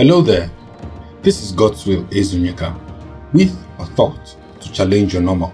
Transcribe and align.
Hello 0.00 0.22
there. 0.22 0.50
This 1.20 1.42
is 1.42 1.52
God's 1.52 1.84
Will 1.86 2.04
Ezunyeka 2.04 2.74
with 3.34 3.54
a 3.78 3.84
thought 3.84 4.34
to 4.58 4.72
challenge 4.72 5.12
your 5.12 5.20
normal. 5.20 5.52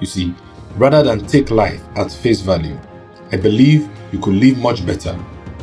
You 0.00 0.08
see, 0.08 0.34
rather 0.74 1.04
than 1.04 1.24
take 1.24 1.52
life 1.52 1.80
at 1.94 2.10
face 2.10 2.40
value, 2.40 2.76
I 3.30 3.36
believe 3.36 3.88
you 4.10 4.18
could 4.18 4.34
live 4.34 4.58
much 4.58 4.84
better 4.84 5.16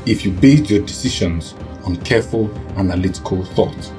if 0.05 0.23
you 0.23 0.31
based 0.31 0.69
your 0.69 0.85
decisions 0.85 1.53
on 1.83 1.97
careful 1.97 2.49
analytical 2.77 3.43
thought. 3.43 3.91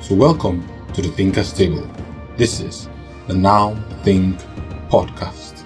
So, 0.00 0.16
welcome 0.16 0.68
to 0.94 1.00
the 1.00 1.10
Thinker's 1.10 1.52
Table. 1.52 1.88
This 2.36 2.58
is 2.58 2.88
the 3.28 3.34
Now 3.34 3.76
Think 4.02 4.40
podcast. 4.88 5.64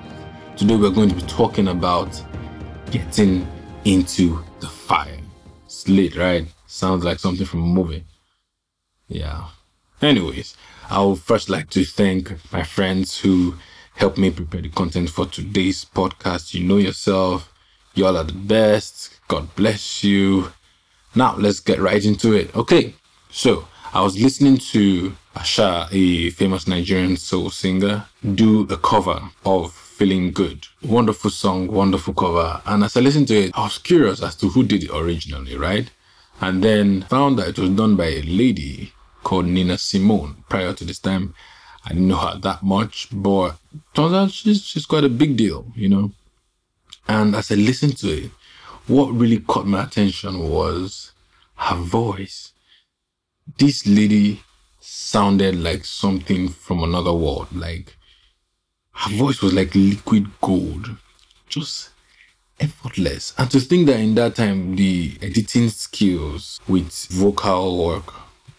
Today, 0.58 0.76
we're 0.76 0.90
going 0.90 1.08
to 1.08 1.14
be 1.14 1.22
talking 1.22 1.68
about 1.68 2.22
getting 2.90 3.48
into 3.86 4.44
the 4.60 4.68
fire. 4.68 5.16
Slate, 5.68 6.16
right? 6.16 6.53
Sounds 6.74 7.04
like 7.04 7.20
something 7.20 7.46
from 7.46 7.62
a 7.62 7.66
movie. 7.66 8.02
Yeah. 9.06 9.44
Anyways, 10.02 10.56
I 10.90 11.04
would 11.04 11.20
first 11.20 11.48
like 11.48 11.70
to 11.70 11.84
thank 11.84 12.32
my 12.52 12.64
friends 12.64 13.16
who 13.20 13.54
helped 13.94 14.18
me 14.18 14.32
prepare 14.32 14.60
the 14.60 14.70
content 14.70 15.10
for 15.10 15.24
today's 15.24 15.84
podcast. 15.84 16.52
You 16.52 16.64
know 16.64 16.78
yourself. 16.78 17.52
Y'all 17.94 18.16
are 18.16 18.24
the 18.24 18.32
best. 18.32 19.20
God 19.28 19.54
bless 19.54 20.02
you. 20.02 20.52
Now, 21.14 21.36
let's 21.36 21.60
get 21.60 21.78
right 21.78 22.04
into 22.04 22.32
it. 22.32 22.52
Okay. 22.56 22.94
So, 23.30 23.68
I 23.92 24.00
was 24.00 24.20
listening 24.20 24.56
to 24.72 25.14
Asa, 25.36 25.86
a 25.92 26.30
famous 26.30 26.66
Nigerian 26.66 27.16
soul 27.16 27.50
singer, 27.50 28.04
do 28.34 28.66
a 28.68 28.76
cover 28.76 29.22
of 29.46 29.72
Feeling 29.72 30.32
Good. 30.32 30.66
Wonderful 30.82 31.30
song, 31.30 31.68
wonderful 31.68 32.14
cover. 32.14 32.60
And 32.66 32.82
as 32.82 32.96
I 32.96 33.00
listened 33.00 33.28
to 33.28 33.36
it, 33.36 33.52
I 33.54 33.62
was 33.62 33.78
curious 33.78 34.20
as 34.24 34.34
to 34.36 34.48
who 34.48 34.64
did 34.64 34.82
it 34.82 34.90
originally, 34.92 35.56
right? 35.56 35.88
And 36.40 36.62
then 36.62 37.02
found 37.02 37.38
that 37.38 37.48
it 37.48 37.58
was 37.58 37.70
done 37.70 37.96
by 37.96 38.06
a 38.06 38.22
lady 38.22 38.92
called 39.22 39.46
Nina 39.46 39.78
Simone. 39.78 40.44
Prior 40.48 40.72
to 40.74 40.84
this 40.84 40.98
time, 40.98 41.34
I 41.84 41.90
didn't 41.90 42.08
know 42.08 42.16
her 42.16 42.38
that 42.38 42.62
much, 42.62 43.08
but 43.12 43.56
turns 43.94 44.12
out 44.14 44.30
she's, 44.30 44.62
she's 44.62 44.86
quite 44.86 45.04
a 45.04 45.08
big 45.08 45.36
deal, 45.36 45.66
you 45.74 45.88
know? 45.88 46.12
And 47.08 47.34
as 47.34 47.50
I 47.50 47.56
listened 47.56 47.96
to 47.98 48.10
it, 48.10 48.30
what 48.86 49.12
really 49.12 49.38
caught 49.38 49.66
my 49.66 49.84
attention 49.84 50.38
was 50.48 51.12
her 51.56 51.76
voice. 51.76 52.52
This 53.58 53.86
lady 53.86 54.42
sounded 54.80 55.56
like 55.56 55.84
something 55.84 56.48
from 56.48 56.82
another 56.82 57.12
world. 57.12 57.48
Like 57.52 57.96
her 58.92 59.16
voice 59.16 59.40
was 59.40 59.52
like 59.54 59.74
liquid 59.74 60.28
gold, 60.40 60.90
just 61.48 61.90
effortless. 62.60 63.34
And 63.38 63.50
to 63.50 63.60
think 63.60 63.86
that 63.86 64.00
in 64.00 64.14
that 64.16 64.36
time, 64.36 64.76
the 64.76 65.16
editing 65.22 65.68
skills 65.68 66.60
with 66.68 67.06
vocal 67.10 67.84
work 67.84 68.12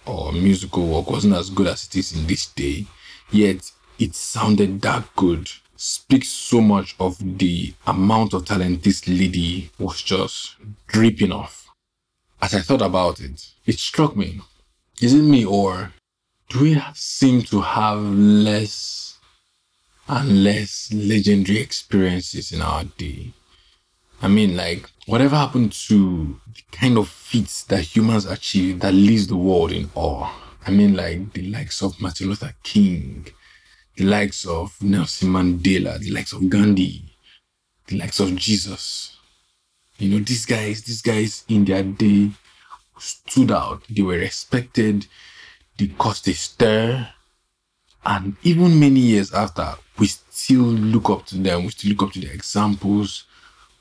or 0.05 0.31
musical 0.31 0.85
work 0.87 1.09
wasn't 1.09 1.35
as 1.35 1.49
good 1.49 1.67
as 1.67 1.85
it 1.85 1.95
is 1.95 2.13
in 2.13 2.27
this 2.27 2.47
day, 2.47 2.85
yet 3.31 3.71
it 3.99 4.15
sounded 4.15 4.81
that 4.81 5.15
good. 5.15 5.49
Speaks 5.77 6.29
so 6.29 6.61
much 6.61 6.95
of 6.99 7.17
the 7.37 7.73
amount 7.85 8.33
of 8.33 8.45
talent 8.45 8.83
this 8.83 9.07
lady 9.07 9.69
was 9.77 10.02
just 10.02 10.55
dripping 10.87 11.33
off. 11.33 11.69
As 12.41 12.53
I 12.53 12.61
thought 12.61 12.81
about 12.81 13.19
it, 13.19 13.52
it 13.65 13.80
struck 13.80 14.15
me. 14.15 14.39
Is 15.02 15.13
it 15.13 15.21
me 15.21 15.43
or 15.43 15.91
do 16.49 16.61
we 16.61 16.81
seem 16.93 17.41
to 17.43 17.61
have 17.61 17.99
less 18.02 19.17
and 20.07 20.43
less 20.43 20.93
legendary 20.93 21.59
experiences 21.59 22.52
in 22.52 22.61
our 22.61 22.83
day? 22.83 23.33
I 24.21 24.27
mean, 24.27 24.55
like, 24.55 24.89
whatever 25.05 25.35
happened 25.35 25.73
to 25.88 26.39
the 26.53 26.61
kind 26.71 26.97
of 26.97 27.09
feats 27.09 27.63
that 27.66 27.81
humans 27.81 28.25
achieve 28.25 28.80
that 28.80 28.94
leaves 28.94 29.27
the 29.27 29.35
world 29.35 29.71
in 29.71 29.89
awe? 29.95 30.31
I 30.65 30.71
mean, 30.71 30.95
like, 30.95 31.33
the 31.33 31.49
likes 31.49 31.81
of 31.83 31.99
Martin 32.02 32.30
Luther 32.30 32.53
King, 32.64 33.27
the 33.95 34.05
likes 34.05 34.45
of 34.45 34.81
Nelson 34.81 35.30
Mandela, 35.30 35.99
the 35.99 36.11
likes 36.11 36.33
of 36.33 36.49
Gandhi, 36.49 37.03
the 37.87 37.98
likes 37.98 38.20
of 38.20 38.36
Jesus. 38.36 39.17
You 39.98 40.09
know, 40.09 40.23
these 40.23 40.45
guys, 40.45 40.82
these 40.83 41.02
guys 41.02 41.43
in 41.47 41.65
their 41.65 41.83
day 41.83 42.32
stood 42.97 43.52
out. 43.52 43.83
They 43.89 44.02
were 44.02 44.17
respected. 44.17 45.08
They 45.77 45.87
caused 45.87 46.27
a 46.27 46.33
stir. 46.33 47.09
And 48.05 48.36
even 48.43 48.80
many 48.80 48.99
years 49.02 49.33
after, 49.33 49.76
we 49.97 50.08
still 50.08 50.64
look 50.64 51.09
up 51.09 51.26
to 51.27 51.37
them. 51.37 51.64
We 51.64 51.70
still 51.70 51.92
look 51.92 52.03
up 52.03 52.14
to 52.14 52.20
their 52.20 52.33
examples 52.33 53.26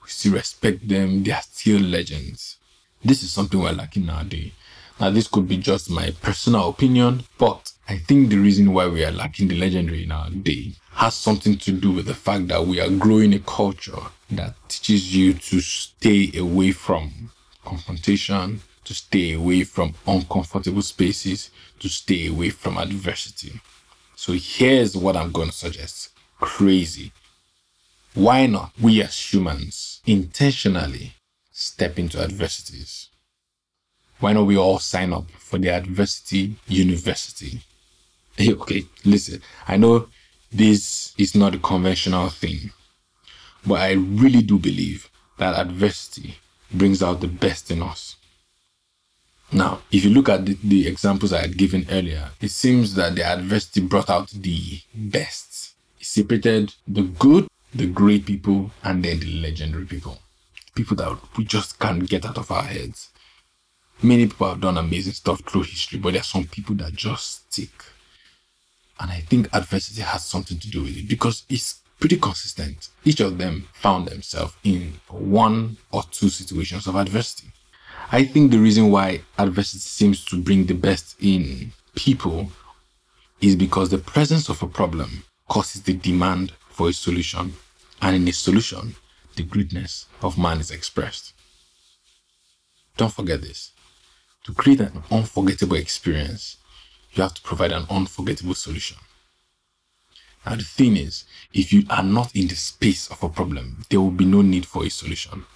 we 0.05 0.11
still 0.11 0.35
respect 0.35 0.87
them. 0.87 1.23
They 1.23 1.33
are 1.33 1.43
still 1.43 1.81
legends. 1.81 2.57
This 3.03 3.23
is 3.23 3.33
something 3.33 3.61
we're 3.61 3.73
lacking 3.73 4.07
nowadays. 4.07 4.53
Now, 5.01 5.11
this 5.11 5.27
could 5.27 5.49
be 5.49 5.57
just 5.57 5.91
my 5.91 6.13
personal 6.23 6.69
opinion, 6.69 7.25
but 7.37 7.73
I 7.89 7.99
think 7.99 8.31
the 8.31 8.37
reason 8.37 8.73
why 8.73 8.87
we 8.87 9.05
are 9.05 9.11
lacking 9.11 9.49
the 9.49 9.59
legendary 9.59 10.05
in 10.05 10.13
our 10.13 10.31
day 10.31 10.75
has 10.93 11.15
something 11.15 11.57
to 11.59 11.73
do 11.73 11.91
with 11.91 12.07
the 12.07 12.15
fact 12.15 12.47
that 12.49 12.67
we 12.67 12.81
are 12.81 12.89
growing 12.89 13.35
a 13.35 13.41
culture 13.41 13.99
that 14.31 14.55
teaches 14.69 15.15
you 15.15 15.35
to 15.35 15.61
stay 15.61 16.31
away 16.37 16.71
from 16.71 17.31
confrontation, 17.65 18.61
to 18.85 18.95
stay 18.95 19.33
away 19.33 19.65
from 19.65 19.95
uncomfortable 20.07 20.83
spaces, 20.83 21.51
to 21.81 21.89
stay 21.89 22.29
away 22.29 22.51
from 22.51 22.79
adversity. 22.79 23.61
So 24.15 24.35
here's 24.35 24.97
what 24.97 25.17
I'm 25.17 25.33
going 25.33 25.49
to 25.49 25.55
suggest 25.55 26.11
crazy. 26.41 27.11
Why 28.15 28.47
not 28.47 28.71
we 28.81 29.03
as 29.03 29.35
humans 29.35 30.01
intentionally 30.07 31.15
step 31.51 31.99
into 31.99 32.23
adversities? 32.23 33.09
Why 34.21 34.33
not 34.33 34.47
we 34.47 34.57
all 34.57 34.79
sign 34.79 35.13
up 35.13 35.29
for 35.33 35.59
the 35.59 35.71
adversity 35.71 36.55
university? 36.69 37.63
Hey, 38.37 38.53
okay, 38.53 38.85
listen, 39.05 39.43
I 39.67 39.79
know 39.79 40.07
this 40.53 41.13
is 41.19 41.35
not 41.35 41.57
a 41.57 41.59
conventional 41.59 42.29
thing, 42.29 42.71
but 43.67 43.81
I 43.81 43.93
really 43.95 44.43
do 44.43 44.61
believe 44.61 45.11
that 45.39 45.59
adversity 45.59 46.37
brings 46.73 47.03
out 47.03 47.21
the 47.21 47.27
best 47.27 47.73
in 47.73 47.83
us. 47.83 48.15
Now, 49.51 49.83
if 49.91 50.05
you 50.05 50.11
look 50.11 50.29
at 50.29 50.47
the, 50.47 50.57
the, 50.63 50.87
examples 50.87 51.33
I 51.33 51.41
had 51.41 51.57
given 51.57 51.87
earlier, 51.91 52.31
it 52.41 52.51
seems 52.53 52.95
that 52.95 53.17
the 53.17 53.25
adversity 53.25 53.81
brought 53.81 54.09
out 54.09 54.31
the 54.31 54.81
best. 54.95 55.75
It 56.01 56.07
separated 56.07 56.75
the 56.87 57.03
good 57.03 57.49
the 57.75 57.87
great 57.87 58.25
people 58.25 58.71
and 58.83 59.05
then 59.05 59.21
the 59.21 59.41
legendary 59.41 59.85
people. 59.85 60.19
People 60.75 60.97
that 60.97 61.19
we 61.37 61.45
just 61.45 61.79
can't 61.79 62.09
get 62.09 62.25
out 62.25 62.39
of 62.39 62.51
our 62.51 62.63
heads. 62.63 63.11
Many 64.03 64.27
people 64.27 64.49
have 64.49 64.61
done 64.61 64.77
amazing 64.77 65.13
stuff 65.13 65.41
through 65.41 65.63
history, 65.63 65.99
but 65.99 66.13
there 66.13 66.21
are 66.21 66.25
some 66.25 66.45
people 66.45 66.75
that 66.77 66.93
just 66.93 67.53
stick. 67.53 67.85
And 69.01 69.11
I 69.11 69.21
think 69.21 69.49
adversity 69.53 70.03
has 70.03 70.25
something 70.25 70.59
to 70.59 70.71
do 70.71 70.83
with 70.83 70.97
it 70.97 71.09
because 71.09 71.45
it's 71.49 71.81
pretty 71.99 72.17
consistent. 72.17 72.89
Each 73.05 73.21
of 73.21 73.39
them 73.39 73.69
found 73.73 74.09
themselves 74.09 74.55
in 74.63 74.95
one 75.09 75.77
or 75.91 76.03
two 76.11 76.29
situations 76.29 76.87
of 76.87 76.97
adversity. 76.97 77.49
I 78.13 78.25
think 78.25 78.51
the 78.51 78.59
reason 78.59 78.91
why 78.91 79.23
adversity 79.39 79.79
seems 79.79 80.25
to 80.27 80.41
bring 80.41 80.67
the 80.67 80.75
best 80.75 81.17
in 81.21 81.73
people 81.95 82.51
is 83.41 83.57
because 83.57 83.91
the 83.91 83.99
presence 83.99 84.49
of 84.49 84.63
a 84.63 84.69
problem 84.69 85.25
causes 85.49 85.83
the 85.83 85.95
demand 85.95 86.53
for 86.69 86.89
a 86.89 86.93
solution 86.93 87.55
and 88.05 88.17
in 88.17 88.29
its 88.29 88.37
solution, 88.37 88.95
the 89.35 89.43
greatness 89.43 90.07
of 90.21 90.37
man 90.37 90.61
is 90.61 90.71
expressed. 90.71 91.33
Don't 92.99 93.13
forget 93.13 93.41
this. 93.41 93.73
To 94.45 94.53
create 94.53 94.81
an 94.81 95.03
unforgettable 95.11 95.77
experience, 95.77 96.59
you 97.15 97.23
have 97.23 97.33
to 97.33 97.41
provide 97.41 97.73
an 97.73 97.87
unforgettable 97.89 98.55
solution. 98.55 98.99
Now, 100.45 100.57
the 100.57 100.65
thing 100.65 100.99
is, 100.99 101.25
if 101.55 101.73
you 101.73 101.85
are 101.89 102.03
not 102.03 102.37
in 102.37 102.47
the 102.47 102.57
space 102.57 103.11
of 103.11 103.23
a 103.23 103.31
problem, 103.31 103.85
there 103.89 104.03
will 104.03 104.11
be 104.11 104.27
no 104.27 104.43
need 104.43 104.67
for 104.67 104.85
a 104.85 104.91
solution. 104.91 105.47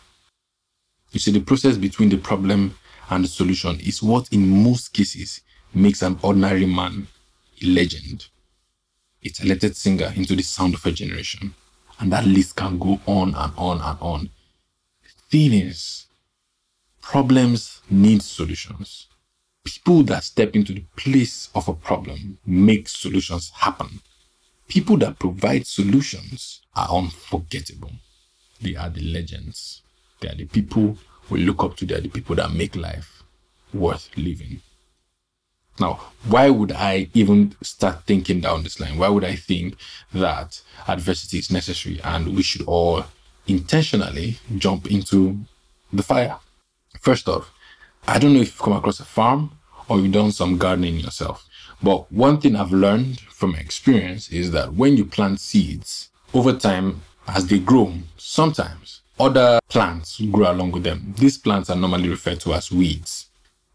You 1.12 1.20
see, 1.20 1.32
the 1.32 1.40
process 1.40 1.76
between 1.76 2.08
the 2.08 2.16
problem 2.16 2.78
and 3.10 3.24
the 3.24 3.28
solution 3.28 3.78
is 3.80 4.02
what, 4.02 4.32
in 4.32 4.62
most 4.64 4.94
cases, 4.94 5.42
makes 5.74 6.00
an 6.00 6.18
ordinary 6.22 6.64
man 6.64 7.08
a 7.62 7.66
legend, 7.66 8.28
a 9.22 9.28
talented 9.28 9.76
singer 9.76 10.14
into 10.16 10.34
the 10.34 10.42
sound 10.42 10.72
of 10.72 10.86
a 10.86 10.92
generation. 10.92 11.54
And 12.00 12.12
that 12.12 12.26
list 12.26 12.56
can 12.56 12.78
go 12.78 13.00
on 13.06 13.34
and 13.34 13.52
on 13.56 13.80
and 13.80 13.98
on. 14.00 14.30
Is, 15.30 16.06
problems 17.02 17.82
need 17.90 18.22
solutions. 18.22 19.08
People 19.62 20.02
that 20.04 20.24
step 20.24 20.56
into 20.56 20.72
the 20.72 20.84
place 20.96 21.50
of 21.54 21.68
a 21.68 21.74
problem 21.74 22.38
make 22.46 22.88
solutions 22.88 23.50
happen. 23.54 24.00
People 24.68 24.96
that 24.98 25.18
provide 25.18 25.66
solutions 25.66 26.62
are 26.74 26.88
unforgettable. 26.90 27.92
They 28.60 28.74
are 28.74 28.88
the 28.88 29.02
legends. 29.02 29.82
They 30.20 30.28
are 30.28 30.34
the 30.34 30.46
people 30.46 30.96
we 31.28 31.44
look 31.44 31.62
up 31.62 31.76
to. 31.76 31.84
They 31.86 31.96
are 31.96 32.00
the 32.00 32.08
people 32.08 32.36
that 32.36 32.52
make 32.52 32.74
life 32.74 33.22
worth 33.74 34.08
living. 34.16 34.62
Now, 35.80 36.00
why 36.26 36.50
would 36.50 36.72
I 36.72 37.08
even 37.14 37.54
start 37.62 38.04
thinking 38.04 38.40
down 38.40 38.62
this 38.62 38.80
line? 38.80 38.98
Why 38.98 39.08
would 39.08 39.24
I 39.24 39.36
think 39.36 39.76
that 40.12 40.60
adversity 40.86 41.38
is 41.38 41.50
necessary 41.50 42.00
and 42.02 42.34
we 42.36 42.42
should 42.42 42.62
all 42.66 43.04
intentionally 43.46 44.38
jump 44.56 44.90
into 44.90 45.38
the 45.92 46.02
fire? 46.02 46.36
First 47.00 47.28
off, 47.28 47.52
I 48.06 48.18
don't 48.18 48.34
know 48.34 48.40
if 48.40 48.48
you've 48.48 48.58
come 48.58 48.72
across 48.72 49.00
a 49.00 49.04
farm 49.04 49.52
or 49.88 49.98
you've 49.98 50.12
done 50.12 50.32
some 50.32 50.58
gardening 50.58 50.96
yourself. 50.96 51.46
But 51.82 52.10
one 52.10 52.40
thing 52.40 52.56
I've 52.56 52.72
learned 52.72 53.20
from 53.20 53.54
experience 53.54 54.30
is 54.30 54.50
that 54.50 54.74
when 54.74 54.96
you 54.96 55.04
plant 55.04 55.40
seeds, 55.40 56.08
over 56.34 56.52
time, 56.52 57.02
as 57.26 57.46
they 57.46 57.58
grow, 57.58 57.92
sometimes 58.16 59.02
other 59.20 59.60
plants 59.68 60.20
grow 60.30 60.50
along 60.50 60.72
with 60.72 60.82
them. 60.82 61.14
These 61.16 61.38
plants 61.38 61.70
are 61.70 61.76
normally 61.76 62.08
referred 62.08 62.40
to 62.40 62.54
as 62.54 62.70
weeds. 62.72 63.27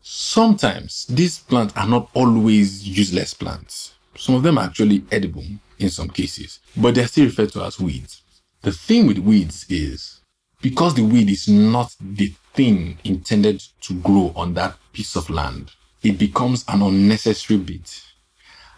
Sometimes 0.05 1.05
these 1.05 1.39
plants 1.39 1.73
are 1.77 1.87
not 1.87 2.09
always 2.13 2.85
useless 2.85 3.33
plants. 3.33 3.93
Some 4.17 4.35
of 4.35 4.43
them 4.43 4.57
are 4.57 4.65
actually 4.65 5.05
edible 5.09 5.45
in 5.79 5.89
some 5.89 6.09
cases, 6.09 6.59
but 6.75 6.93
they're 6.93 7.07
still 7.07 7.27
referred 7.27 7.53
to 7.53 7.63
as 7.63 7.79
weeds. 7.79 8.21
The 8.63 8.73
thing 8.73 9.07
with 9.07 9.19
weeds 9.19 9.65
is 9.69 10.19
because 10.61 10.95
the 10.95 11.05
weed 11.05 11.29
is 11.29 11.47
not 11.47 11.95
the 12.01 12.33
thing 12.53 12.97
intended 13.05 13.63
to 13.79 13.93
grow 14.01 14.33
on 14.35 14.55
that 14.55 14.75
piece 14.91 15.15
of 15.15 15.29
land, 15.29 15.71
it 16.01 16.17
becomes 16.17 16.65
an 16.67 16.81
unnecessary 16.81 17.57
bit. 17.57 18.03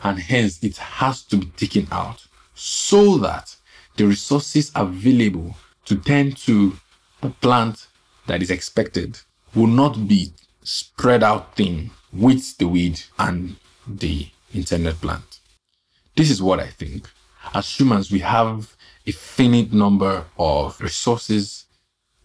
And 0.04 0.20
hence 0.20 0.64
it 0.64 0.78
has 0.78 1.24
to 1.24 1.38
be 1.38 1.48
taken 1.58 1.88
out 1.92 2.24
so 2.54 3.18
that 3.18 3.56
the 3.98 4.06
resources 4.06 4.72
available 4.76 5.56
to 5.86 5.96
tend 5.96 6.38
to 6.38 6.78
the 7.22 7.32
plant 7.32 7.88
that 8.28 8.44
is 8.44 8.52
expected 8.52 9.18
will 9.56 9.66
not 9.66 10.08
be 10.08 10.32
spread 10.66 11.24
out 11.24 11.56
thing 11.56 11.92
with 12.12 12.58
the 12.58 12.68
weed 12.68 13.00
and 13.20 13.56
the 13.88 14.28
internet 14.54 14.96
plant. 14.96 15.40
This 16.16 16.32
is 16.32 16.42
what 16.42 16.60
I 16.60 16.68
think. 16.68 17.10
As 17.54 17.80
humans, 17.80 18.12
we 18.12 18.20
have 18.20 18.76
a 19.06 19.12
finite 19.12 19.72
number 19.72 20.26
of 20.38 20.82
resources, 20.82 21.66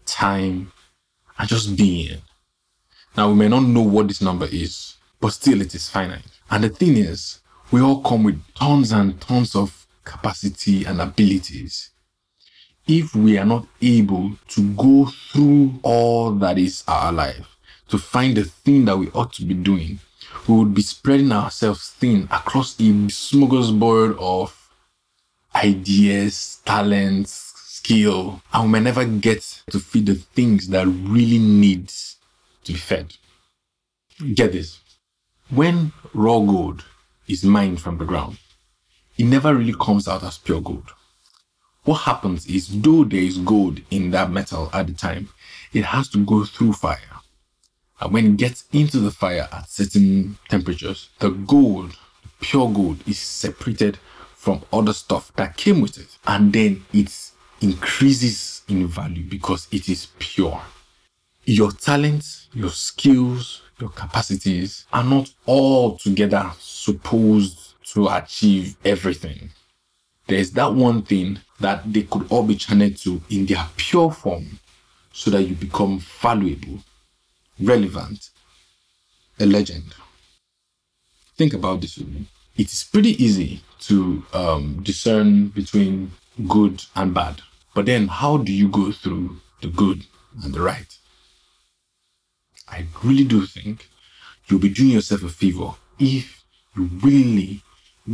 time, 0.05 0.71
and 1.37 1.47
just 1.47 1.77
being. 1.77 2.17
Now, 3.15 3.29
we 3.29 3.35
may 3.35 3.47
not 3.47 3.63
know 3.63 3.81
what 3.81 4.07
this 4.07 4.21
number 4.21 4.47
is, 4.51 4.95
but 5.19 5.33
still 5.33 5.61
it 5.61 5.75
is 5.75 5.89
finite. 5.89 6.25
And 6.49 6.63
the 6.63 6.69
thing 6.69 6.97
is, 6.97 7.41
we 7.69 7.81
all 7.81 8.01
come 8.01 8.23
with 8.23 8.41
tons 8.55 8.91
and 8.91 9.21
tons 9.21 9.55
of 9.55 9.85
capacity 10.03 10.83
and 10.85 10.99
abilities. 10.99 11.91
If 12.87 13.13
we 13.13 13.37
are 13.37 13.45
not 13.45 13.67
able 13.81 14.31
to 14.49 14.73
go 14.73 15.05
through 15.31 15.79
all 15.83 16.31
that 16.31 16.57
is 16.57 16.83
our 16.87 17.13
life, 17.13 17.47
to 17.91 17.97
find 17.97 18.35
the 18.35 18.45
thing 18.45 18.85
that 18.85 18.97
we 18.97 19.09
ought 19.11 19.33
to 19.33 19.45
be 19.45 19.53
doing, 19.53 19.99
we 20.47 20.55
would 20.55 20.73
be 20.73 20.81
spreading 20.81 21.31
ourselves 21.31 21.89
thin 21.91 22.27
across 22.31 22.79
a 22.79 22.83
smorgasbord 22.83 24.17
of 24.19 24.69
ideas, 25.53 26.61
talents, 26.65 27.53
skill, 27.55 28.41
and 28.53 28.63
we 28.63 28.69
may 28.69 28.79
never 28.79 29.05
get 29.05 29.61
to 29.69 29.79
feed 29.79 30.05
the 30.05 30.15
things 30.15 30.67
that 30.69 30.87
really 30.87 31.39
needs 31.39 32.17
to 32.63 32.73
be 32.73 32.79
fed. 32.79 33.13
Get 34.33 34.53
this. 34.53 34.79
When 35.49 35.91
raw 36.13 36.39
gold 36.39 36.85
is 37.27 37.43
mined 37.43 37.81
from 37.81 37.97
the 37.97 38.05
ground, 38.05 38.37
it 39.17 39.25
never 39.25 39.53
really 39.53 39.75
comes 39.79 40.07
out 40.07 40.23
as 40.23 40.37
pure 40.37 40.61
gold. 40.61 40.91
What 41.83 42.01
happens 42.01 42.45
is, 42.45 42.81
though 42.81 43.03
there 43.03 43.19
is 43.19 43.39
gold 43.39 43.81
in 43.89 44.11
that 44.11 44.29
metal 44.29 44.69
at 44.71 44.87
the 44.87 44.93
time, 44.93 45.29
it 45.73 45.83
has 45.85 46.07
to 46.09 46.23
go 46.23 46.45
through 46.45 46.73
fire. 46.73 46.99
And 48.01 48.11
when 48.11 48.25
it 48.25 48.37
gets 48.37 48.65
into 48.73 48.99
the 48.99 49.11
fire 49.11 49.47
at 49.51 49.69
certain 49.69 50.37
temperatures, 50.49 51.09
the 51.19 51.29
gold, 51.29 51.95
pure 52.41 52.69
gold, 52.69 53.07
is 53.07 53.19
separated 53.19 53.97
from 54.35 54.63
other 54.73 54.93
stuff 54.93 55.31
that 55.35 55.55
came 55.55 55.81
with 55.81 55.99
it. 55.99 56.17
And 56.25 56.51
then 56.51 56.83
it 56.91 57.13
increases 57.61 58.63
in 58.67 58.87
value 58.87 59.23
because 59.23 59.67
it 59.71 59.87
is 59.87 60.07
pure. 60.17 60.59
Your 61.45 61.71
talents, 61.71 62.49
your 62.53 62.71
skills, 62.71 63.61
your 63.79 63.89
capacities 63.89 64.85
are 64.91 65.03
not 65.03 65.31
all 65.45 65.97
together 65.97 66.51
supposed 66.59 67.75
to 67.93 68.07
achieve 68.07 68.75
everything. 68.83 69.51
There's 70.27 70.51
that 70.51 70.73
one 70.73 71.03
thing 71.03 71.39
that 71.59 71.91
they 71.91 72.03
could 72.03 72.31
all 72.31 72.43
be 72.43 72.55
channeled 72.55 72.97
to 72.97 73.21
in 73.29 73.45
their 73.45 73.67
pure 73.75 74.11
form 74.11 74.59
so 75.11 75.29
that 75.31 75.43
you 75.43 75.55
become 75.55 75.99
valuable, 75.99 76.79
relevant, 77.61 78.29
a 79.39 79.45
legend. 79.45 79.93
Think 81.37 81.53
about 81.53 81.81
this 81.81 81.97
with 81.97 82.09
me. 82.09 82.27
It 82.57 82.71
is 82.71 82.83
pretty 82.83 83.21
easy 83.23 83.61
to 83.81 84.23
um, 84.33 84.81
discern 84.83 85.47
between 85.47 86.11
good 86.47 86.83
and 86.95 87.13
bad. 87.13 87.41
But 87.73 87.85
then, 87.85 88.07
how 88.07 88.37
do 88.37 88.51
you 88.51 88.67
go 88.67 88.91
through 88.91 89.37
the 89.61 89.67
good 89.67 90.05
and 90.43 90.53
the 90.53 90.61
right? 90.61 90.97
I 92.67 92.85
really 93.03 93.23
do 93.23 93.45
think 93.45 93.89
you'll 94.47 94.59
be 94.59 94.69
doing 94.69 94.91
yourself 94.91 95.23
a 95.23 95.29
favor 95.29 95.73
if 95.99 96.43
you 96.75 96.89
willingly 97.01 97.61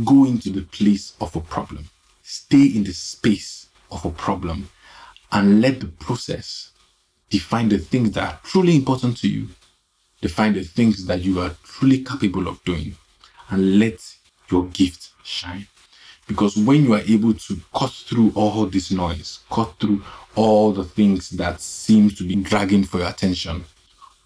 go 0.04 0.24
into 0.24 0.50
the 0.50 0.62
place 0.62 1.14
of 1.20 1.34
a 1.34 1.40
problem, 1.40 1.90
stay 2.22 2.66
in 2.66 2.84
the 2.84 2.92
space 2.92 3.68
of 3.90 4.04
a 4.04 4.10
problem, 4.10 4.70
and 5.32 5.60
let 5.60 5.80
the 5.80 5.86
process 5.86 6.70
define 7.30 7.68
the 7.68 7.78
things 7.78 8.12
that 8.12 8.24
are 8.24 8.40
truly 8.42 8.76
important 8.76 9.16
to 9.18 9.28
you, 9.28 9.48
define 10.20 10.54
the 10.54 10.64
things 10.64 11.06
that 11.06 11.20
you 11.20 11.40
are 11.40 11.54
truly 11.64 12.02
capable 12.02 12.48
of 12.48 12.62
doing, 12.64 12.94
and 13.50 13.78
let 13.78 14.00
your 14.50 14.66
gift 14.66 15.10
shine. 15.22 15.66
Because 16.26 16.56
when 16.56 16.84
you 16.84 16.94
are 16.94 17.02
able 17.08 17.34
to 17.34 17.60
cut 17.74 17.90
through 17.90 18.32
all 18.34 18.66
this 18.66 18.90
noise, 18.90 19.40
cut 19.50 19.74
through 19.80 20.02
all 20.34 20.72
the 20.72 20.84
things 20.84 21.30
that 21.30 21.60
seems 21.60 22.14
to 22.16 22.24
be 22.24 22.34
dragging 22.36 22.84
for 22.84 22.98
your 22.98 23.08
attention, 23.08 23.64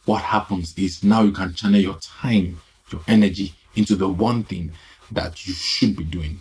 what 0.05 0.23
happens 0.23 0.77
is 0.77 1.05
now 1.05 1.23
you 1.23 1.31
can 1.33 1.55
channel 1.55 1.81
your 1.81 1.99
time, 2.01 2.61
your 2.91 3.03
energy 3.07 3.55
into 3.77 3.95
the 3.95 4.09
one 4.09 4.43
thing 4.43 4.73
that 5.13 5.47
you 5.47 5.53
should 5.55 5.97
be 5.97 6.05
doing. 6.05 6.41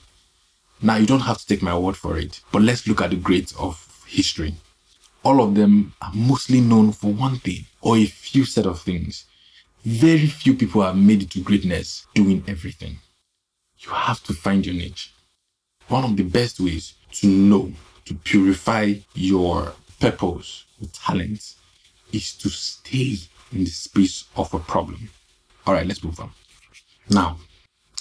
Now 0.82 0.96
you 0.96 1.06
don't 1.06 1.20
have 1.20 1.38
to 1.38 1.46
take 1.46 1.62
my 1.62 1.78
word 1.78 1.96
for 1.96 2.18
it, 2.18 2.42
but 2.52 2.64
let's 2.64 2.88
look 2.88 3.02
at 3.02 3.12
the 3.12 3.16
greats 3.18 3.54
of 3.56 4.04
history. 4.08 4.56
All 5.24 5.42
of 5.42 5.56
them 5.56 5.94
are 6.02 6.12
mostly 6.14 6.62
known 6.62 6.92
for 6.92 7.12
one 7.12 7.38
thing 7.38 7.66
or 7.82 7.98
a 7.98 8.06
few 8.06 8.46
set 8.46 8.66
of 8.66 8.82
things. 8.82 9.26
Very 9.84 10.28
few 10.28 10.56
people 10.56 10.82
have 10.82 10.98
made 10.98 11.24
it 11.24 11.32
to 11.32 11.42
greatness 11.42 12.06
doing 12.16 12.44
everything. 12.48 12.98
You 13.80 13.92
have 13.92 14.24
to 14.24 14.34
find 14.34 14.66
your 14.66 14.76
niche. 14.76 15.14
One 15.88 16.04
of 16.04 16.16
the 16.18 16.24
best 16.24 16.60
ways 16.60 16.94
to 17.14 17.28
know, 17.28 17.74
to 18.06 18.14
purify 18.14 18.96
your 19.14 19.74
purpose, 20.00 20.66
your 20.80 20.90
talents, 20.94 21.56
is 22.12 22.34
to 22.38 22.50
stay 22.50 23.18
in 23.52 23.64
the 23.64 23.70
space 23.70 24.26
of 24.36 24.54
a 24.54 24.60
problem. 24.60 25.10
All 25.66 25.74
right, 25.74 25.86
let's 25.86 26.04
move 26.04 26.20
on. 26.20 26.32
Now, 27.10 27.38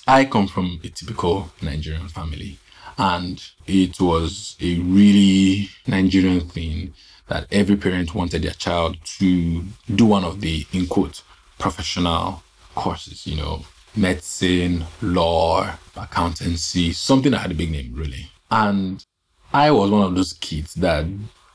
I 0.07 0.25
come 0.25 0.49
from 0.49 0.81
a 0.83 0.89
typical 0.89 1.50
Nigerian 1.62 2.09
family, 2.09 2.59
and 3.00 3.42
it 3.66 3.99
was 3.99 4.57
a 4.61 4.78
really 4.80 5.71
Nigerian 5.87 6.40
thing 6.40 6.92
that 7.28 7.47
every 7.50 7.76
parent 7.76 8.14
wanted 8.14 8.42
their 8.42 8.52
child 8.52 8.99
to 9.19 9.64
do 9.95 10.04
one 10.04 10.23
of 10.23 10.42
the, 10.42 10.66
in 10.75 10.87
quote, 10.87 11.23
professional 11.59 12.42
courses, 12.75 13.26
you 13.26 13.37
know, 13.37 13.64
medicine, 13.97 14.85
law, 15.00 15.73
accountancy, 15.97 16.92
something 16.92 17.33
that 17.33 17.38
had 17.38 17.52
a 17.52 17.54
big 17.54 17.71
name, 17.71 17.90
really. 17.95 18.30
And 18.50 19.02
I 19.50 19.71
was 19.71 19.90
one 19.90 20.02
of 20.02 20.14
those 20.14 20.35
kids 20.35 20.75
that 20.75 21.07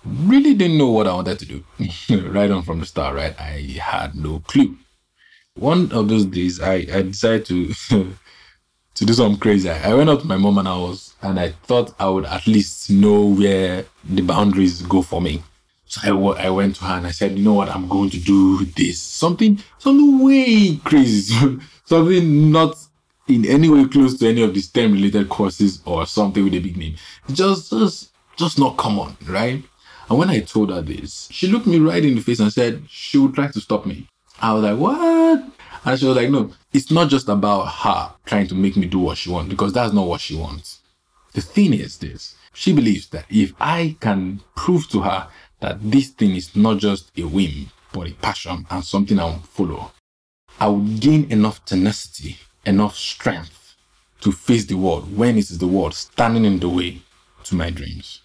really 0.03 0.55
didn't 0.55 0.79
know 0.79 0.89
what 0.89 1.05
I 1.05 1.13
wanted 1.13 1.37
to 1.39 1.45
do 1.45 1.63
right 2.31 2.49
on 2.49 2.63
from 2.63 2.79
the 2.79 2.87
start, 2.87 3.15
right? 3.15 3.39
I 3.39 3.77
had 3.79 4.15
no 4.15 4.39
clue. 4.47 4.77
One 5.53 5.91
of 5.91 6.09
those 6.09 6.25
days, 6.25 6.59
I, 6.59 6.87
I 6.91 7.03
decided 7.03 7.45
to 7.45 7.73
to 8.95 9.05
do 9.05 9.13
something 9.13 9.39
crazy. 9.39 9.69
I 9.69 9.93
went 9.93 10.09
up 10.09 10.21
to 10.21 10.27
my 10.27 10.37
mom 10.37 10.57
and 10.57 10.67
I 10.67 10.77
was, 10.77 11.13
and 11.21 11.39
I 11.39 11.49
thought 11.51 11.93
I 11.99 12.07
would 12.09 12.25
at 12.25 12.47
least 12.47 12.89
know 12.89 13.25
where 13.25 13.85
the 14.03 14.21
boundaries 14.21 14.81
go 14.81 15.01
for 15.01 15.21
me. 15.21 15.43
So 15.85 16.01
I, 16.03 16.45
I 16.47 16.49
went 16.49 16.77
to 16.77 16.85
her 16.85 16.97
and 16.97 17.07
I 17.07 17.11
said, 17.11 17.37
you 17.37 17.43
know 17.43 17.53
what, 17.53 17.69
I'm 17.69 17.87
going 17.87 18.09
to 18.09 18.19
do 18.19 18.65
this. 18.65 18.99
Something, 18.99 19.59
something 19.77 20.23
way 20.23 20.77
crazy. 20.77 21.59
something 21.85 22.51
not 22.51 22.75
in 23.27 23.45
any 23.45 23.69
way 23.69 23.85
close 23.85 24.17
to 24.19 24.27
any 24.27 24.41
of 24.41 24.53
the 24.53 24.61
STEM 24.61 24.93
related 24.93 25.29
courses 25.29 25.81
or 25.85 26.05
something 26.05 26.43
with 26.43 26.53
a 26.53 26.59
big 26.59 26.77
name. 26.77 26.95
Just, 27.31 27.71
just, 27.71 28.11
just 28.37 28.59
not 28.59 28.77
common, 28.77 29.15
right? 29.27 29.63
And 30.09 30.19
when 30.19 30.29
I 30.29 30.39
told 30.39 30.69
her 30.69 30.81
this, 30.81 31.27
she 31.31 31.47
looked 31.47 31.67
me 31.67 31.79
right 31.79 32.03
in 32.03 32.15
the 32.15 32.21
face 32.21 32.39
and 32.39 32.51
said 32.53 32.83
she 32.87 33.17
would 33.17 33.33
try 33.33 33.47
to 33.47 33.59
stop 33.59 33.85
me. 33.85 34.07
I 34.39 34.53
was 34.53 34.63
like, 34.63 34.77
what? 34.77 35.54
And 35.85 35.99
she 35.99 36.07
was 36.07 36.17
like, 36.17 36.31
no, 36.31 36.51
it's 36.73 36.89
not 36.89 37.09
just 37.09 37.29
about 37.29 37.65
her 37.65 38.11
trying 38.25 38.47
to 38.47 38.55
make 38.55 38.75
me 38.75 38.87
do 38.87 38.97
what 38.97 39.19
she 39.19 39.29
wants 39.29 39.49
because 39.49 39.71
that's 39.71 39.93
not 39.93 40.07
what 40.07 40.19
she 40.19 40.35
wants. 40.35 40.79
The 41.33 41.41
thing 41.41 41.73
is 41.73 41.99
this. 41.99 42.35
She 42.53 42.73
believes 42.73 43.07
that 43.09 43.25
if 43.29 43.53
I 43.59 43.95
can 43.99 44.41
prove 44.55 44.89
to 44.89 45.01
her 45.01 45.27
that 45.59 45.79
this 45.79 46.09
thing 46.09 46.35
is 46.35 46.55
not 46.55 46.79
just 46.79 47.11
a 47.19 47.23
whim, 47.23 47.69
but 47.93 48.09
a 48.09 48.13
passion 48.13 48.65
and 48.71 48.83
something 48.83 49.19
I 49.19 49.25
will 49.25 49.33
follow, 49.33 49.91
I 50.59 50.69
would 50.69 50.99
gain 51.01 51.31
enough 51.31 51.63
tenacity, 51.65 52.37
enough 52.65 52.95
strength 52.95 53.75
to 54.21 54.31
face 54.31 54.65
the 54.65 54.75
world 54.75 55.15
when 55.15 55.37
it 55.37 55.51
is 55.51 55.59
the 55.59 55.67
world 55.67 55.93
standing 55.93 56.45
in 56.45 56.59
the 56.59 56.69
way 56.69 57.01
to 57.43 57.55
my 57.55 57.69
dreams. 57.69 58.21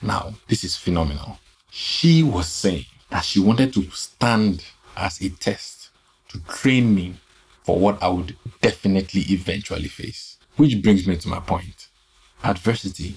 Now, 0.00 0.34
this 0.48 0.64
is 0.64 0.76
phenomenal. 0.76 1.38
She 1.70 2.22
was 2.22 2.48
saying 2.48 2.86
that 3.10 3.24
she 3.24 3.38
wanted 3.38 3.74
to 3.74 3.90
stand 3.90 4.64
as 4.96 5.20
a 5.20 5.28
test 5.28 5.81
to 6.32 6.40
train 6.52 6.94
me 6.94 7.14
for 7.64 7.78
what 7.78 8.02
I 8.02 8.08
would 8.08 8.36
definitely 8.60 9.22
eventually 9.28 9.88
face. 9.88 10.38
Which 10.56 10.82
brings 10.82 11.06
me 11.06 11.16
to 11.16 11.28
my 11.28 11.40
point. 11.40 11.88
Adversity 12.44 13.16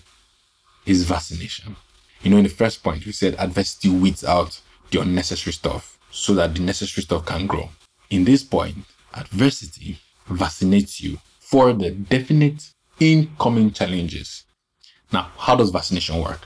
is 0.85 1.03
vaccination. 1.03 1.75
You 2.21 2.31
know, 2.31 2.37
in 2.37 2.43
the 2.43 2.49
first 2.49 2.83
point, 2.83 3.05
we 3.05 3.11
said 3.11 3.35
adversity 3.37 3.89
weeds 3.89 4.23
out 4.23 4.61
the 4.91 5.01
unnecessary 5.01 5.53
stuff 5.53 5.97
so 6.11 6.33
that 6.35 6.53
the 6.53 6.61
necessary 6.61 7.03
stuff 7.03 7.25
can 7.25 7.47
grow. 7.47 7.69
In 8.09 8.23
this 8.23 8.43
point, 8.43 8.77
adversity 9.13 9.99
vaccinates 10.29 11.01
you 11.01 11.17
for 11.39 11.73
the 11.73 11.91
definite 11.91 12.71
incoming 12.99 13.71
challenges. 13.71 14.43
Now, 15.11 15.31
how 15.37 15.55
does 15.55 15.71
vaccination 15.71 16.21
work? 16.21 16.41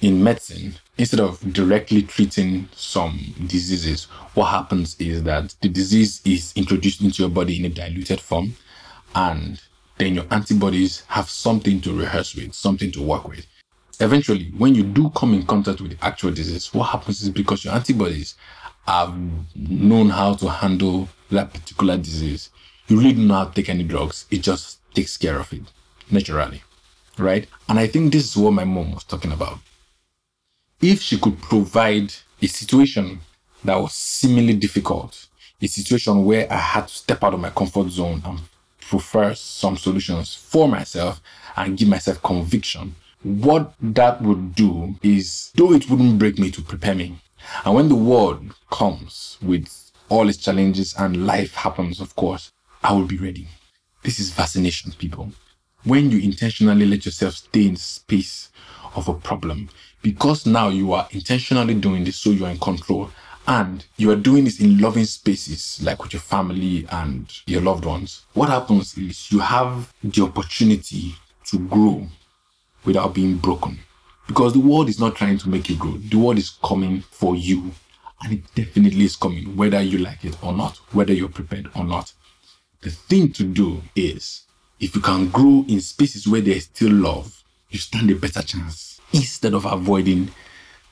In 0.00 0.22
medicine, 0.22 0.74
instead 0.98 1.20
of 1.20 1.40
directly 1.52 2.02
treating 2.02 2.68
some 2.74 3.34
diseases, 3.46 4.04
what 4.34 4.46
happens 4.46 4.96
is 4.98 5.22
that 5.24 5.54
the 5.60 5.68
disease 5.68 6.20
is 6.24 6.52
introduced 6.56 7.02
into 7.02 7.22
your 7.22 7.30
body 7.30 7.58
in 7.58 7.64
a 7.66 7.68
diluted 7.68 8.20
form, 8.20 8.54
and 9.14 9.60
then 9.98 10.14
your 10.14 10.24
antibodies 10.30 11.04
have 11.08 11.28
something 11.28 11.80
to 11.80 11.92
rehearse 11.92 12.34
with, 12.34 12.54
something 12.54 12.90
to 12.92 13.02
work 13.02 13.28
with. 13.28 13.46
Eventually, 14.00 14.52
when 14.58 14.74
you 14.74 14.82
do 14.82 15.10
come 15.10 15.32
in 15.32 15.46
contact 15.46 15.80
with 15.80 15.98
the 15.98 16.04
actual 16.04 16.30
disease, 16.30 16.72
what 16.74 16.84
happens 16.84 17.22
is 17.22 17.30
because 17.30 17.64
your 17.64 17.74
antibodies 17.74 18.34
have 18.86 19.16
known 19.54 20.10
how 20.10 20.34
to 20.34 20.48
handle 20.48 21.08
that 21.30 21.52
particular 21.52 21.96
disease, 21.96 22.50
you 22.88 22.98
really 22.98 23.14
don't 23.14 23.26
know 23.26 23.44
to 23.46 23.52
take 23.52 23.68
any 23.68 23.84
drugs. 23.84 24.26
It 24.30 24.42
just 24.42 24.78
takes 24.94 25.16
care 25.16 25.38
of 25.38 25.52
it 25.52 25.62
naturally. 26.10 26.62
Right? 27.18 27.48
And 27.68 27.78
I 27.78 27.86
think 27.86 28.12
this 28.12 28.24
is 28.24 28.36
what 28.36 28.52
my 28.52 28.64
mom 28.64 28.92
was 28.92 29.04
talking 29.04 29.32
about. 29.32 29.58
If 30.80 31.00
she 31.00 31.18
could 31.18 31.40
provide 31.40 32.12
a 32.42 32.46
situation 32.46 33.20
that 33.64 33.80
was 33.80 33.94
seemingly 33.94 34.54
difficult, 34.54 35.26
a 35.60 35.66
situation 35.66 36.24
where 36.24 36.52
I 36.52 36.56
had 36.56 36.88
to 36.88 36.94
step 36.94 37.24
out 37.24 37.32
of 37.32 37.40
my 37.40 37.48
comfort 37.48 37.88
zone 37.88 38.20
and 38.26 38.40
prefer 38.80 39.34
some 39.34 39.78
solutions 39.78 40.34
for 40.34 40.68
myself 40.68 41.22
and 41.56 41.78
give 41.78 41.88
myself 41.88 42.22
conviction, 42.22 42.94
what 43.22 43.72
that 43.80 44.20
would 44.20 44.54
do 44.54 44.94
is, 45.02 45.50
though 45.54 45.72
it 45.72 45.88
wouldn't 45.88 46.18
break 46.18 46.38
me 46.38 46.50
to 46.50 46.60
prepare 46.60 46.94
me, 46.94 47.18
and 47.64 47.74
when 47.74 47.88
the 47.88 47.94
world 47.94 48.54
comes 48.70 49.38
with 49.40 49.90
all 50.10 50.28
its 50.28 50.38
challenges 50.38 50.94
and 50.98 51.26
life 51.26 51.54
happens, 51.54 52.00
of 52.00 52.14
course, 52.16 52.52
I 52.82 52.92
will 52.92 53.06
be 53.06 53.16
ready. 53.16 53.48
This 54.02 54.20
is 54.20 54.30
vaccination, 54.30 54.92
people. 54.92 55.32
When 55.84 56.10
you 56.10 56.18
intentionally 56.18 56.84
let 56.84 57.06
yourself 57.06 57.34
stay 57.34 57.66
in 57.66 57.76
space 57.76 58.50
of 58.94 59.08
a 59.08 59.14
problem, 59.14 59.70
because 60.02 60.46
now 60.46 60.68
you 60.68 60.92
are 60.92 61.08
intentionally 61.10 61.74
doing 61.74 62.04
this 62.04 62.16
so 62.16 62.30
you 62.30 62.44
are 62.44 62.50
in 62.50 62.58
control 62.58 63.10
and 63.46 63.84
you 63.96 64.10
are 64.10 64.16
doing 64.16 64.44
this 64.44 64.60
in 64.60 64.78
loving 64.78 65.04
spaces 65.04 65.80
like 65.82 66.02
with 66.02 66.12
your 66.12 66.20
family 66.20 66.86
and 66.90 67.32
your 67.46 67.60
loved 67.60 67.84
ones, 67.84 68.24
what 68.34 68.48
happens 68.48 68.96
is 68.98 69.30
you 69.30 69.38
have 69.38 69.92
the 70.02 70.22
opportunity 70.22 71.14
to 71.46 71.58
grow 71.58 72.06
without 72.84 73.14
being 73.14 73.36
broken. 73.36 73.78
Because 74.26 74.52
the 74.52 74.60
world 74.60 74.88
is 74.88 74.98
not 74.98 75.14
trying 75.14 75.38
to 75.38 75.48
make 75.48 75.68
you 75.68 75.76
grow, 75.76 75.92
the 75.92 76.18
world 76.18 76.38
is 76.38 76.50
coming 76.64 77.02
for 77.02 77.36
you. 77.36 77.70
And 78.22 78.32
it 78.32 78.54
definitely 78.54 79.04
is 79.04 79.14
coming, 79.14 79.56
whether 79.56 79.80
you 79.80 79.98
like 79.98 80.24
it 80.24 80.36
or 80.42 80.52
not, 80.52 80.78
whether 80.92 81.12
you're 81.12 81.28
prepared 81.28 81.68
or 81.76 81.84
not. 81.84 82.12
The 82.80 82.90
thing 82.90 83.32
to 83.34 83.44
do 83.44 83.82
is 83.94 84.42
if 84.80 84.96
you 84.96 85.00
can 85.00 85.28
grow 85.28 85.64
in 85.68 85.80
spaces 85.80 86.26
where 86.26 86.40
there's 86.40 86.64
still 86.64 86.92
love, 86.92 87.44
you 87.70 87.78
stand 87.78 88.10
a 88.10 88.14
better 88.16 88.42
chance 88.42 88.95
instead 89.12 89.54
of 89.54 89.64
avoiding 89.64 90.30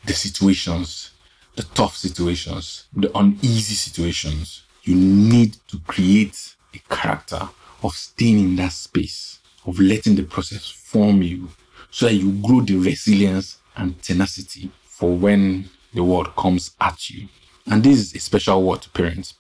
the 0.04 0.12
situations, 0.12 1.11
the 1.56 1.62
tough 1.62 1.97
situations, 1.97 2.87
the 2.94 3.16
uneasy 3.16 3.75
situations. 3.75 4.62
You 4.83 4.94
need 4.94 5.56
to 5.68 5.78
create 5.87 6.56
a 6.75 6.78
character 6.94 7.49
of 7.83 7.94
staying 7.94 8.38
in 8.38 8.56
that 8.56 8.73
space, 8.73 9.38
of 9.66 9.78
letting 9.78 10.14
the 10.14 10.25
process 10.25 10.68
form 10.68 11.23
you 11.23 11.49
so 11.90 12.06
that 12.06 12.14
you 12.14 12.33
grow 12.33 12.61
the 12.61 12.76
resilience 12.76 13.59
and 13.76 14.00
tenacity 14.02 14.71
for 14.83 15.14
when 15.16 15.68
the 15.94 16.02
world 16.02 16.35
comes 16.37 16.73
at 16.80 17.09
you. 17.11 17.28
And 17.66 17.83
this 17.83 17.99
is 17.99 18.14
a 18.14 18.18
special 18.21 18.62
word 18.62 18.83
to 18.83 18.90
parents. 18.90 19.35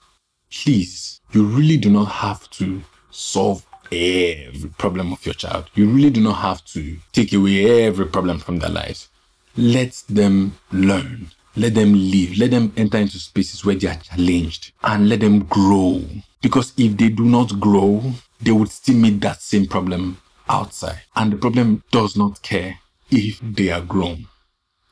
Please, 0.50 1.20
you 1.32 1.44
really 1.44 1.76
do 1.76 1.90
not 1.90 2.04
have 2.06 2.48
to 2.50 2.82
solve 3.10 3.66
every 3.94 4.70
problem 4.70 5.12
of 5.12 5.24
your 5.24 5.34
child. 5.34 5.70
You 5.74 5.88
really 5.88 6.10
do 6.10 6.20
not 6.20 6.40
have 6.42 6.64
to 6.66 6.96
take 7.12 7.32
away 7.32 7.84
every 7.84 8.06
problem 8.06 8.38
from 8.38 8.58
their 8.58 8.70
lives. 8.70 9.08
Let 9.56 10.02
them 10.08 10.58
learn. 10.72 11.30
Let 11.56 11.74
them 11.74 11.92
live. 11.94 12.36
Let 12.36 12.50
them 12.50 12.72
enter 12.76 12.98
into 12.98 13.18
spaces 13.18 13.64
where 13.64 13.76
they 13.76 13.88
are 13.88 13.96
challenged 13.96 14.72
and 14.82 15.08
let 15.08 15.20
them 15.20 15.44
grow. 15.44 16.04
Because 16.42 16.72
if 16.76 16.96
they 16.96 17.08
do 17.08 17.24
not 17.24 17.60
grow, 17.60 18.12
they 18.40 18.50
would 18.50 18.70
still 18.70 18.96
meet 18.96 19.20
that 19.20 19.40
same 19.40 19.66
problem 19.66 20.18
outside. 20.48 21.02
And 21.14 21.32
the 21.32 21.36
problem 21.36 21.84
does 21.90 22.16
not 22.16 22.42
care 22.42 22.78
if 23.10 23.40
they 23.40 23.70
are 23.70 23.80
grown. 23.80 24.26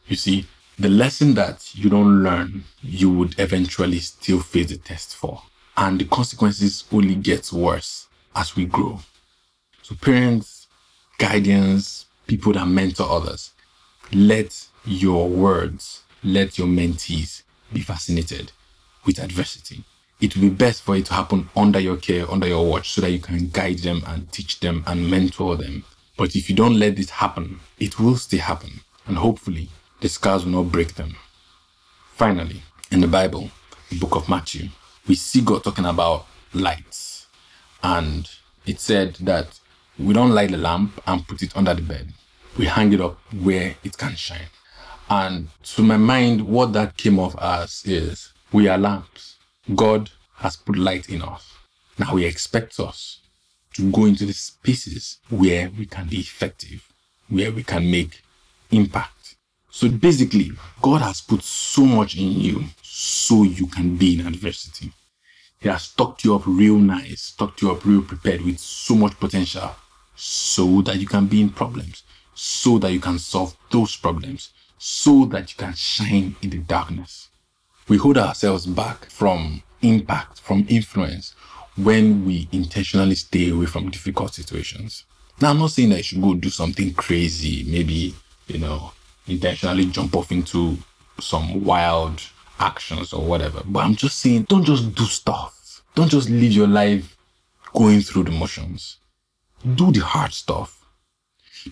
You 0.07 0.17
see, 0.17 0.47
the 0.79 0.89
lesson 0.89 1.35
that 1.35 1.75
you 1.75 1.91
don't 1.91 2.23
learn, 2.23 2.65
you 2.83 3.11
would 3.11 3.39
eventually 3.39 3.99
still 3.99 4.41
face 4.41 4.71
the 4.71 4.77
test 4.79 5.17
for. 5.17 5.43
And 5.77 5.99
the 6.01 6.05
consequences 6.05 6.85
only 6.93 7.15
get 7.15 7.53
worse 7.53 8.07
as 8.35 8.57
we 8.57 8.67
grow. 8.67 9.01
So 9.83 9.95
parents, 9.95 10.67
guardians, 11.19 12.07
people 12.27 12.53
that 12.53 12.67
mentor 12.67 13.09
others, 13.11 13.53
let 14.13 14.67
your 14.85 15.29
words, 15.29 16.03
let 16.23 16.59
your 16.59 16.69
mentees 16.69 17.43
be 17.73 17.81
fascinated 17.81 18.53
with 19.05 19.19
adversity 19.19 19.85
it 20.23 20.37
will 20.37 20.43
be 20.43 20.51
best 20.51 20.83
for 20.83 20.95
it 20.95 21.05
to 21.07 21.15
happen 21.15 21.51
under 21.57 21.81
your 21.81 21.97
care, 21.97 22.31
under 22.31 22.47
your 22.47 22.65
watch, 22.65 22.93
so 22.93 23.01
that 23.01 23.11
you 23.11 23.19
can 23.19 23.49
guide 23.49 23.79
them 23.79 24.03
and 24.07 24.31
teach 24.31 24.61
them 24.61 24.85
and 24.87 25.11
mentor 25.11 25.57
them. 25.57 25.85
But 26.17 26.37
if 26.37 26.49
you 26.49 26.55
don't 26.55 26.79
let 26.79 26.95
this 26.95 27.11
happen, 27.11 27.59
it 27.81 27.99
will 27.99 28.17
still 28.17 28.39
happen. 28.39 28.83
And 29.05 29.19
hopefully, 29.19 29.69
the 30.01 30.09
scars 30.09 30.45
will 30.45 30.53
not 30.53 30.71
break 30.71 30.95
them. 30.95 31.17
Finally, 32.15 32.63
in 32.93 33.01
the 33.01 33.09
Bible, 33.09 33.51
the 33.91 33.99
book 33.99 34.15
of 34.15 34.29
Matthew, 34.29 34.69
we 35.09 35.17
see 35.17 35.41
God 35.41 35.65
talking 35.65 35.87
about 35.87 36.27
lights. 36.55 37.12
And 37.83 38.29
it 38.67 38.81
said 38.81 39.15
that 39.17 39.59
we 39.99 40.15
don't 40.15 40.31
light 40.31 40.51
the 40.51 40.57
lamp 40.57 41.01
and 41.07 41.27
put 41.27 41.43
it 41.43 41.57
under 41.57 41.75
the 41.75 41.83
bed. 41.83 42.13
We 42.59 42.67
hang 42.67 42.93
it 42.93 43.01
up 43.01 43.19
where 43.33 43.75
it 43.83 43.99
can 43.99 44.15
shine. 44.15 44.49
And 45.09 45.49
to 45.75 45.83
my 45.83 45.97
mind, 45.97 46.47
what 46.47 46.73
that 46.73 46.97
came 46.97 47.19
off 47.19 47.37
as 47.41 47.83
is 47.85 48.33
we 48.53 48.69
are 48.69 48.79
lamps 48.79 49.33
God 49.75 50.11
has 50.37 50.57
put 50.57 50.77
light 50.77 51.09
in 51.09 51.23
us. 51.23 51.53
Now 51.99 52.17
He 52.17 52.25
expects 52.27 52.81
us 52.81 53.21
to 53.75 53.91
go 53.91 54.07
into 54.07 54.27
the 54.27 54.33
spaces 54.33 55.19
where 55.31 55.71
we 55.71 55.87
can 55.87 56.09
be 56.09 56.19
effective, 56.19 56.89
where 57.29 57.53
we 57.53 57.63
can 57.63 57.91
make 57.91 58.23
impact. 58.71 59.37
So 59.71 59.89
basically, 59.89 60.51
God 60.83 61.01
has 61.01 61.21
put 61.21 61.43
so 61.43 61.85
much 61.85 62.17
in 62.17 62.33
you 62.33 62.65
so 62.83 63.45
you 63.45 63.67
can 63.67 63.97
be 63.97 64.19
in 64.19 64.27
adversity. 64.27 64.93
He 65.63 65.69
has 65.69 65.85
stocked 65.85 66.25
you 66.25 66.35
up 66.35 66.43
real 66.47 66.77
nice, 66.77 67.23
stocked 67.23 67.63
you 67.63 67.71
up 67.71 67.85
real 67.85 68.03
prepared 68.03 68.43
with 68.43 68.59
so 68.59 68.95
much 68.95 69.19
potential 69.19 69.71
so 70.17 70.83
that 70.83 70.99
you 70.99 71.07
can 71.07 71.27
be 71.27 71.41
in 71.41 71.51
problems, 71.51 72.03
so 72.35 72.79
that 72.79 72.93
you 72.93 73.01
can 73.01 73.19
solve 73.19 73.57
those 73.71 73.97
problems, 73.97 74.51
so 74.79 75.25
that 75.27 75.53
you 75.53 75.57
can 75.57 75.75
shine 75.75 76.37
in 76.43 76.51
the 76.51 76.59
darkness 76.59 77.29
we 77.89 77.97
hold 77.97 78.19
ourselves 78.19 78.67
back 78.67 79.07
from 79.11 79.63
impact, 79.83 80.41
from 80.41 80.67
influence 80.69 81.35
when 81.77 82.25
we 82.25 82.49
intentionally 82.53 83.15
stay 83.15 83.51
away 83.51 83.67
from 83.67 83.91
difficult 83.91 84.35
situations. 84.35 85.05
Now, 85.41 85.51
I'm 85.51 85.59
not 85.59 85.71
saying 85.71 85.91
that 85.91 85.99
you 85.99 86.03
should 86.03 86.23
go 86.23 86.35
do 86.35 86.51
something 86.51 86.95
crazy, 86.95 87.65
maybe, 87.69 88.15
you 88.47 88.59
know, 88.59 88.93
intentionally 89.27 89.87
jump 89.87 90.15
off 90.15 90.31
into 90.31 90.79
some 91.21 91.65
wild 91.65 92.21
actions 92.63 93.13
or 93.13 93.25
whatever. 93.25 93.63
But 93.67 93.81
I'm 93.85 93.97
just 93.97 94.19
saying, 94.21 94.45
don't 94.45 94.65
just 94.65 94.95
do 94.95 95.05
stuff. 95.05 95.83
Don't 95.95 96.11
just 96.11 96.31
live 96.31 96.53
your 96.53 96.69
life 96.69 97.17
going 97.75 98.01
through 98.01 98.25
the 98.25 98.31
motions. 98.31 98.99
Do 99.75 99.93
the 99.93 100.01
hard 100.01 100.33
stuff. 100.33 100.85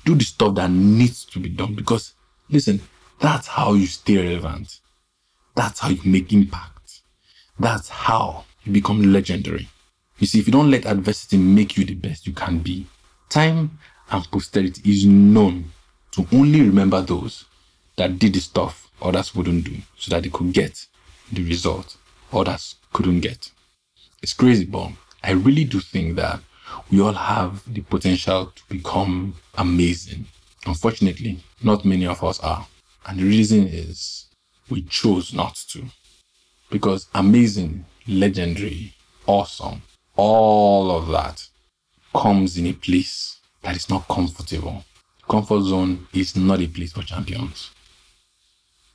Do 0.04 0.14
the 0.14 0.24
stuff 0.24 0.54
that 0.56 0.70
needs 0.70 1.24
to 1.26 1.40
be 1.40 1.48
done 1.48 1.74
because, 1.74 2.14
listen, 2.48 2.80
that's 3.18 3.46
how 3.46 3.74
you 3.74 3.86
stay 3.86 4.16
relevant. 4.16 4.80
That's 5.54 5.80
how 5.80 5.88
you 5.88 6.00
make 6.04 6.32
impact. 6.32 7.00
That's 7.58 7.88
how 7.88 8.44
you 8.64 8.72
become 8.72 9.12
legendary. 9.12 9.68
You 10.18 10.26
see, 10.26 10.38
if 10.38 10.46
you 10.46 10.52
don't 10.52 10.70
let 10.70 10.86
adversity 10.86 11.38
make 11.38 11.76
you 11.76 11.84
the 11.84 11.94
best 11.94 12.26
you 12.26 12.32
can 12.32 12.58
be, 12.58 12.86
time 13.28 13.78
and 14.10 14.30
posterity 14.30 14.82
is 14.90 15.06
known 15.06 15.64
to 16.12 16.26
only 16.32 16.60
remember 16.60 17.00
those 17.00 17.44
that 17.96 18.18
did 18.18 18.34
the 18.34 18.40
stuff 18.40 18.89
others 19.02 19.34
wouldn't 19.34 19.64
do 19.64 19.76
so 19.96 20.10
that 20.10 20.22
they 20.22 20.30
could 20.30 20.52
get 20.52 20.86
the 21.32 21.42
result 21.44 21.96
others 22.32 22.76
couldn't 22.92 23.20
get. 23.20 23.50
It's 24.22 24.32
crazy, 24.32 24.64
but 24.64 24.90
I 25.22 25.32
really 25.32 25.64
do 25.64 25.80
think 25.80 26.16
that 26.16 26.40
we 26.90 27.00
all 27.00 27.12
have 27.12 27.62
the 27.72 27.80
potential 27.82 28.52
to 28.54 28.62
become 28.68 29.34
amazing. 29.54 30.26
Unfortunately, 30.66 31.40
not 31.62 31.84
many 31.84 32.06
of 32.06 32.22
us 32.22 32.40
are. 32.40 32.66
And 33.06 33.18
the 33.18 33.24
reason 33.24 33.66
is 33.66 34.26
we 34.68 34.82
chose 34.82 35.32
not 35.32 35.56
to. 35.70 35.84
Because 36.70 37.08
amazing, 37.14 37.84
legendary, 38.06 38.94
awesome, 39.26 39.82
all 40.16 40.90
of 40.90 41.08
that 41.08 41.46
comes 42.14 42.56
in 42.56 42.66
a 42.66 42.72
place 42.72 43.38
that 43.62 43.76
is 43.76 43.88
not 43.88 44.06
comfortable. 44.08 44.84
Comfort 45.28 45.62
zone 45.62 46.06
is 46.12 46.36
not 46.36 46.60
a 46.60 46.66
place 46.66 46.92
for 46.92 47.02
champions. 47.02 47.70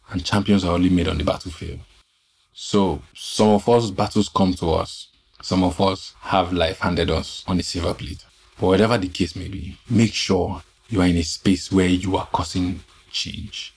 And 0.09 0.25
champions 0.25 0.63
are 0.63 0.73
only 0.73 0.89
made 0.89 1.07
on 1.07 1.17
the 1.17 1.23
battlefield. 1.23 1.79
So 2.53 3.01
some 3.13 3.49
of 3.49 3.67
us 3.67 3.91
battles 3.91 4.29
come 4.29 4.53
to 4.55 4.71
us. 4.71 5.07
Some 5.41 5.63
of 5.63 5.79
us 5.81 6.13
have 6.21 6.53
life 6.53 6.79
handed 6.79 7.09
us 7.11 7.43
on 7.47 7.59
a 7.59 7.63
silver 7.63 7.93
plate. 7.93 8.23
But 8.59 8.67
whatever 8.67 8.97
the 8.97 9.09
case 9.09 9.35
may 9.35 9.47
be, 9.47 9.77
make 9.89 10.13
sure 10.13 10.63
you 10.89 11.01
are 11.01 11.07
in 11.07 11.17
a 11.17 11.23
space 11.23 11.71
where 11.71 11.87
you 11.87 12.15
are 12.15 12.27
causing 12.27 12.79
change, 13.11 13.73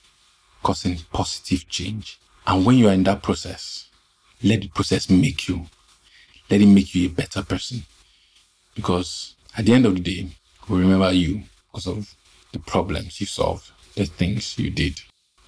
causing 0.63 0.97
positive 1.11 1.67
change. 1.67 2.19
And 2.47 2.65
when 2.65 2.77
you 2.77 2.87
are 2.87 2.93
in 2.93 3.03
that 3.03 3.21
process, 3.21 3.89
let 4.41 4.61
the 4.61 4.69
process 4.69 5.09
make 5.09 5.47
you. 5.47 5.65
Let 6.49 6.61
it 6.61 6.65
make 6.65 6.95
you 6.95 7.07
a 7.07 7.11
better 7.11 7.43
person. 7.43 7.83
Because 8.75 9.35
at 9.57 9.65
the 9.65 9.73
end 9.73 9.85
of 9.85 9.95
the 9.95 9.99
day, 10.01 10.29
we 10.69 10.79
remember 10.79 11.11
you 11.11 11.43
because 11.71 11.87
of 11.87 12.15
the 12.53 12.59
problems 12.59 13.19
you 13.19 13.27
solved, 13.27 13.69
the 13.95 14.05
things 14.05 14.57
you 14.57 14.69
did. 14.69 15.01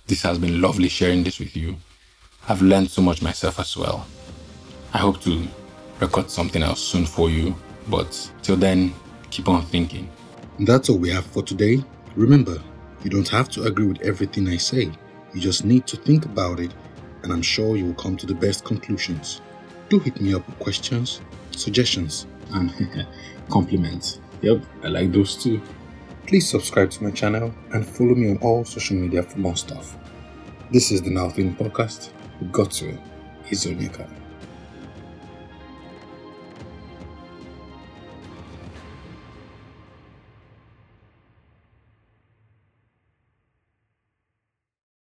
This 0.08 0.22
has 0.24 0.38
been 0.38 0.62
lovely 0.62 0.90
sharing 0.90 1.24
this 1.24 1.40
with 1.40 1.56
you. 1.56 1.78
I've 2.50 2.62
learned 2.62 2.90
so 2.90 3.02
much 3.02 3.22
myself 3.22 3.60
as 3.60 3.78
well. 3.78 4.06
I 4.94 4.98
hope 4.98 5.22
to 5.22 5.48
record 6.00 6.30
something 6.30 6.64
else 6.64 6.82
soon 6.82 7.06
for 7.06 7.30
you, 7.30 7.56
but 7.88 8.32
till 8.42 8.58
then, 8.58 8.94
keep 9.30 9.48
on 9.48 9.66
thinking. 9.66 10.10
That's 10.60 10.90
all 10.90 10.98
we 10.98 11.10
have 11.12 11.26
for 11.26 11.44
today. 11.44 11.84
Remember, 12.16 12.62
you 13.04 13.10
don't 13.10 13.30
have 13.30 13.50
to 13.50 13.64
agree 13.64 13.86
with 13.86 14.02
everything 14.02 14.50
I 14.50 14.58
say. 14.58 14.92
You 15.34 15.40
just 15.40 15.64
need 15.64 15.88
to 15.88 15.98
think 15.98 16.26
about 16.26 16.60
it, 16.60 16.74
and 17.24 17.32
I'm 17.32 17.42
sure 17.42 17.78
you 17.78 17.86
will 17.86 17.94
come 17.94 18.18
to 18.18 18.26
the 18.26 18.36
best 18.36 18.66
conclusions. 18.66 19.42
Do 19.90 20.00
hit 20.00 20.20
me 20.20 20.34
up 20.34 20.46
with 20.46 20.60
questions, 20.60 21.22
suggestions, 21.52 22.28
and 22.54 22.74
compliments. 23.50 24.20
Yep, 24.42 24.64
I 24.84 24.88
like 24.88 25.12
those 25.12 25.42
too. 25.42 25.62
Please 26.32 26.48
subscribe 26.48 26.90
to 26.92 27.04
my 27.04 27.12
channel 27.12 27.54
and 27.74 27.86
follow 27.86 28.16
me 28.16 28.30
on 28.32 28.38
all 28.38 28.64
social 28.64 28.96
media 28.96 29.22
for 29.22 29.38
more 29.40 29.58
stuff. 29.58 29.98
This 30.72 30.90
is 30.90 31.02
the 31.02 31.10
Now 31.10 31.28
Think 31.30 31.58
Podcast 31.58 32.12
with 32.40 32.54
Godswill 32.54 32.98
Izonyeka. 33.50 34.21